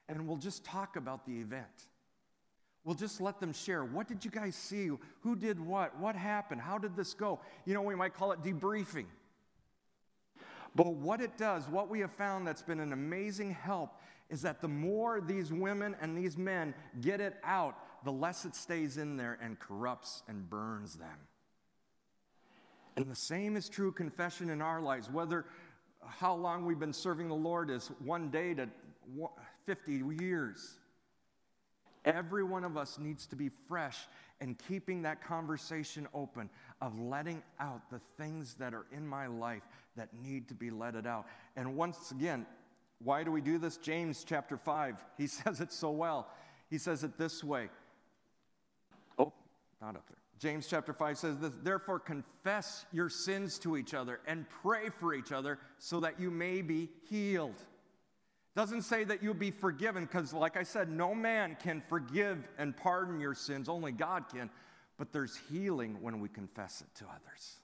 [0.08, 1.88] and we'll just talk about the event.
[2.84, 3.84] We'll just let them share.
[3.84, 4.90] What did you guys see?
[5.22, 6.00] Who did what?
[6.00, 6.62] What happened?
[6.62, 7.40] How did this go?
[7.66, 9.06] You know, we might call it debriefing.
[10.76, 14.00] But what it does, what we have found that's been an amazing help,
[14.30, 18.56] is that the more these women and these men get it out, the less it
[18.56, 21.18] stays in there and corrupts and burns them.
[23.00, 25.46] And the same is true confession in our lives, whether
[26.06, 28.68] how long we've been serving the Lord is one day to
[29.66, 30.80] 50 years.
[32.04, 34.00] Every one of us needs to be fresh
[34.42, 36.50] and keeping that conversation open
[36.82, 39.64] of letting out the things that are in my life
[39.96, 41.26] that need to be let it out.
[41.56, 42.46] And once again,
[43.02, 43.78] why do we do this?
[43.78, 46.28] James chapter 5, he says it so well.
[46.70, 47.70] He says it this way.
[49.18, 49.32] Oh,
[49.82, 50.19] not up there.
[50.40, 55.14] James chapter 5 says this Therefore, confess your sins to each other and pray for
[55.14, 57.62] each other so that you may be healed.
[58.56, 62.76] Doesn't say that you'll be forgiven, because, like I said, no man can forgive and
[62.76, 64.50] pardon your sins, only God can.
[64.98, 67.58] But there's healing when we confess it to others.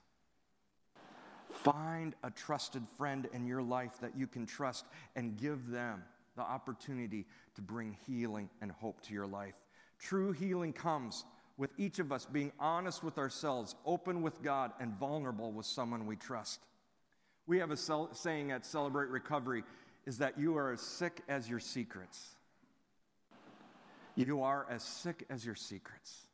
[1.50, 6.02] Find a trusted friend in your life that you can trust and give them
[6.36, 9.54] the opportunity to bring healing and hope to your life.
[9.98, 11.24] True healing comes
[11.58, 16.06] with each of us being honest with ourselves, open with God, and vulnerable with someone
[16.06, 16.60] we trust.
[17.46, 19.64] We have a cel- saying at Celebrate Recovery
[20.04, 22.36] is that you are as sick as your secrets.
[24.14, 26.26] You are as sick as your secrets.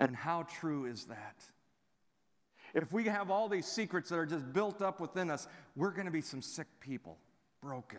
[0.00, 1.36] And how true is that?
[2.74, 6.06] If we have all these secrets that are just built up within us, we're going
[6.06, 7.18] to be some sick people,
[7.62, 7.98] broken.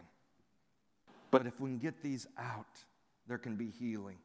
[1.32, 2.66] But if we can get these out,
[3.28, 4.18] there can be healing.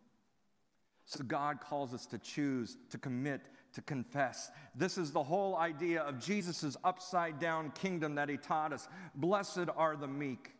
[1.08, 3.40] So God calls us to choose, to commit,
[3.72, 4.50] to confess.
[4.74, 8.86] This is the whole idea of Jesus' upside down kingdom that he taught us.
[9.14, 10.50] Blessed are the meek,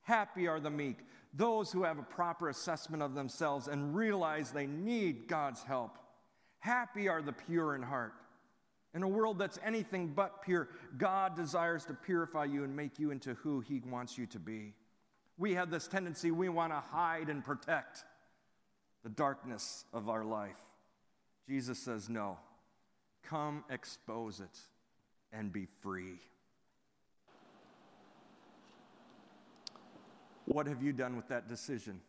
[0.00, 1.00] happy are the meek,
[1.34, 5.98] those who have a proper assessment of themselves and realize they need God's help.
[6.60, 8.14] Happy are the pure in heart.
[8.94, 13.10] In a world that's anything but pure, God desires to purify you and make you
[13.10, 14.72] into who He wants you to be.
[15.36, 18.04] We have this tendency, we want to hide and protect
[19.04, 20.58] the darkness of our life.
[21.46, 22.38] Jesus says, No,
[23.22, 24.58] come expose it
[25.32, 26.18] and be free.
[30.46, 32.00] What have you done with that decision?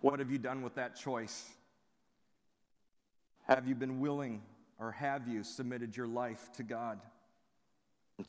[0.00, 1.48] What have you done with that choice?
[3.46, 4.42] Have you been willing
[4.78, 7.00] or have you submitted your life to God,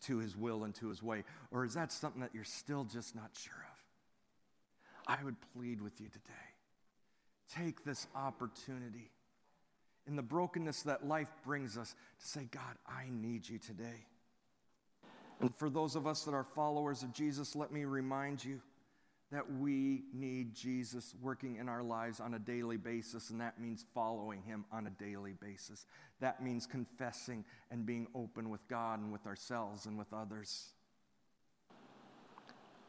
[0.02, 1.24] to His will and to His way?
[1.52, 5.20] Or is that something that you're still just not sure of?
[5.20, 6.57] I would plead with you today
[7.56, 9.12] take this opportunity
[10.08, 14.06] in the brokenness that life brings us to say, God, I need you today.
[15.40, 18.62] And for those of us that are followers of Jesus, let me remind you
[19.32, 23.84] that we need Jesus working in our lives on a daily basis, and that means
[23.94, 25.86] following him on a daily basis.
[26.22, 30.70] That means confessing and being open with God and with ourselves and with others.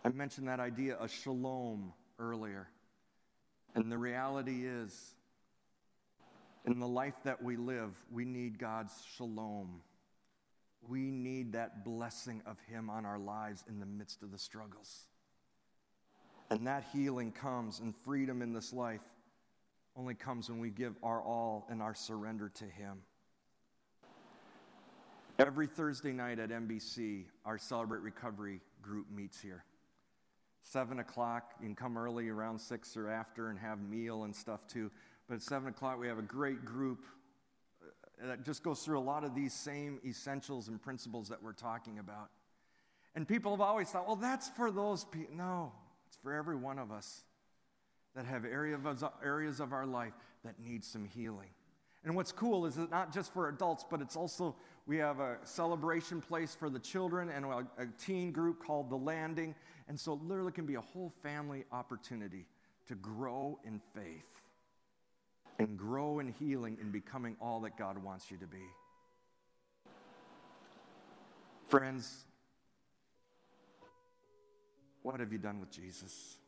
[0.04, 2.68] I mentioned that idea of shalom earlier.
[3.74, 5.14] And the reality is,
[6.64, 9.80] in the life that we live, we need God's shalom.
[10.86, 15.06] We need that blessing of Him on our lives in the midst of the struggles.
[16.50, 19.02] And that healing comes and freedom in this life
[19.96, 22.98] only comes when we give our all and our surrender to Him.
[25.38, 29.64] Every Thursday night at NBC, our Celebrate Recovery group meets here.
[30.70, 34.66] Seven o'clock, you can come early around six or after and have meal and stuff
[34.66, 34.90] too.
[35.26, 37.06] But at seven o'clock, we have a great group
[37.82, 41.54] uh, that just goes through a lot of these same essentials and principles that we're
[41.54, 42.28] talking about.
[43.14, 45.34] And people have always thought, well, that's for those people.
[45.36, 45.72] No,
[46.06, 47.22] it's for every one of us
[48.14, 50.12] that have of, areas of our life
[50.44, 51.48] that need some healing.
[52.04, 54.54] And what's cool is it's not just for adults, but it's also,
[54.86, 58.96] we have a celebration place for the children and a, a teen group called The
[58.96, 59.54] Landing.
[59.88, 62.46] And so, literally, can be a whole family opportunity
[62.86, 64.24] to grow in faith
[65.58, 68.62] and grow in healing and becoming all that God wants you to be.
[71.66, 72.24] Friends,
[75.02, 76.38] what have you done with Jesus?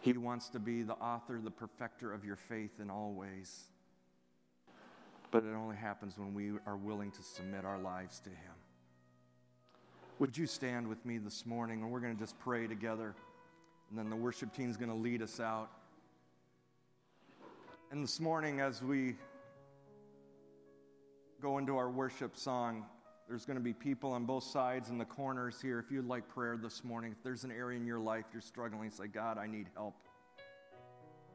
[0.00, 3.64] He wants to be the author, the perfecter of your faith in all ways.
[5.30, 8.54] But it only happens when we are willing to submit our lives to Him.
[10.18, 11.82] Would you stand with me this morning?
[11.82, 13.14] And we're going to just pray together.
[13.90, 15.70] And then the worship team is going to lead us out.
[17.90, 19.16] And this morning, as we
[21.40, 22.84] go into our worship song,
[23.28, 25.78] there's going to be people on both sides and the corners here.
[25.78, 28.90] If you'd like prayer this morning, if there's an area in your life you're struggling,
[28.90, 29.94] say, God, I need help.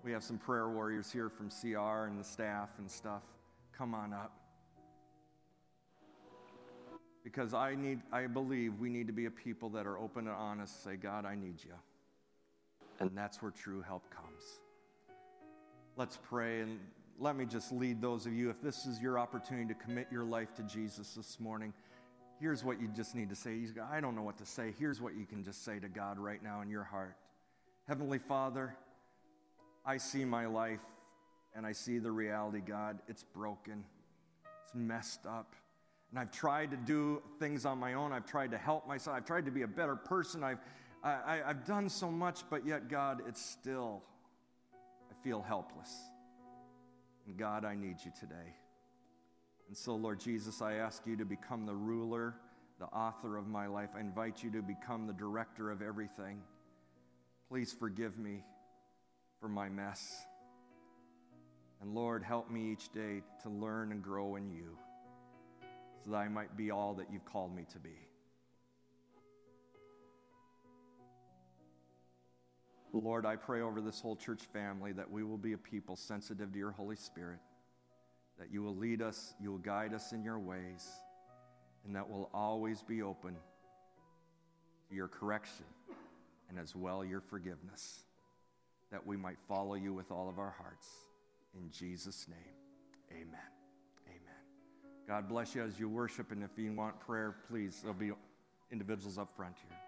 [0.04, 3.22] We have some prayer warriors here from CR and the staff and stuff.
[3.78, 4.34] Come on up.
[7.24, 10.36] Because I need, I believe we need to be a people that are open and
[10.36, 11.76] honest, say, God, I need you.
[13.00, 14.60] And that's where true help comes.
[15.96, 16.80] Let's pray and
[17.20, 18.50] let me just lead those of you.
[18.50, 21.74] If this is your opportunity to commit your life to Jesus this morning,
[22.40, 23.58] here's what you just need to say.
[23.92, 24.74] I don't know what to say.
[24.78, 27.16] Here's what you can just say to God right now in your heart
[27.88, 28.78] Heavenly Father,
[29.86, 30.80] I see my life
[31.54, 33.00] and I see the reality, God.
[33.10, 33.84] It's broken,
[34.64, 35.54] it's messed up.
[36.10, 38.14] And I've tried to do things on my own.
[38.14, 39.18] I've tried to help myself.
[39.18, 40.44] I've tried to be a better person.
[40.44, 40.60] I've,
[41.04, 44.04] I, have done so much, but yet, God, it's still,
[45.12, 45.92] I feel helpless.
[47.32, 48.56] God, I need you today.
[49.68, 52.36] And so, Lord Jesus, I ask you to become the ruler,
[52.80, 53.90] the author of my life.
[53.96, 56.42] I invite you to become the director of everything.
[57.50, 58.44] Please forgive me
[59.40, 60.26] for my mess.
[61.82, 64.78] And Lord, help me each day to learn and grow in you
[66.04, 68.08] so that I might be all that you've called me to be.
[73.00, 76.52] Lord, I pray over this whole church family that we will be a people sensitive
[76.54, 77.40] to your Holy Spirit,
[78.38, 80.88] that you will lead us, you will guide us in your ways,
[81.86, 83.36] and that we'll always be open
[84.90, 85.66] to your correction
[86.50, 88.02] and as well your forgiveness,
[88.92, 90.88] that we might follow you with all of our hearts.
[91.56, 93.40] In Jesus' name, amen.
[94.08, 95.08] Amen.
[95.08, 98.12] God bless you as you worship, and if you want prayer, please, there'll be
[98.72, 99.83] individuals up front here.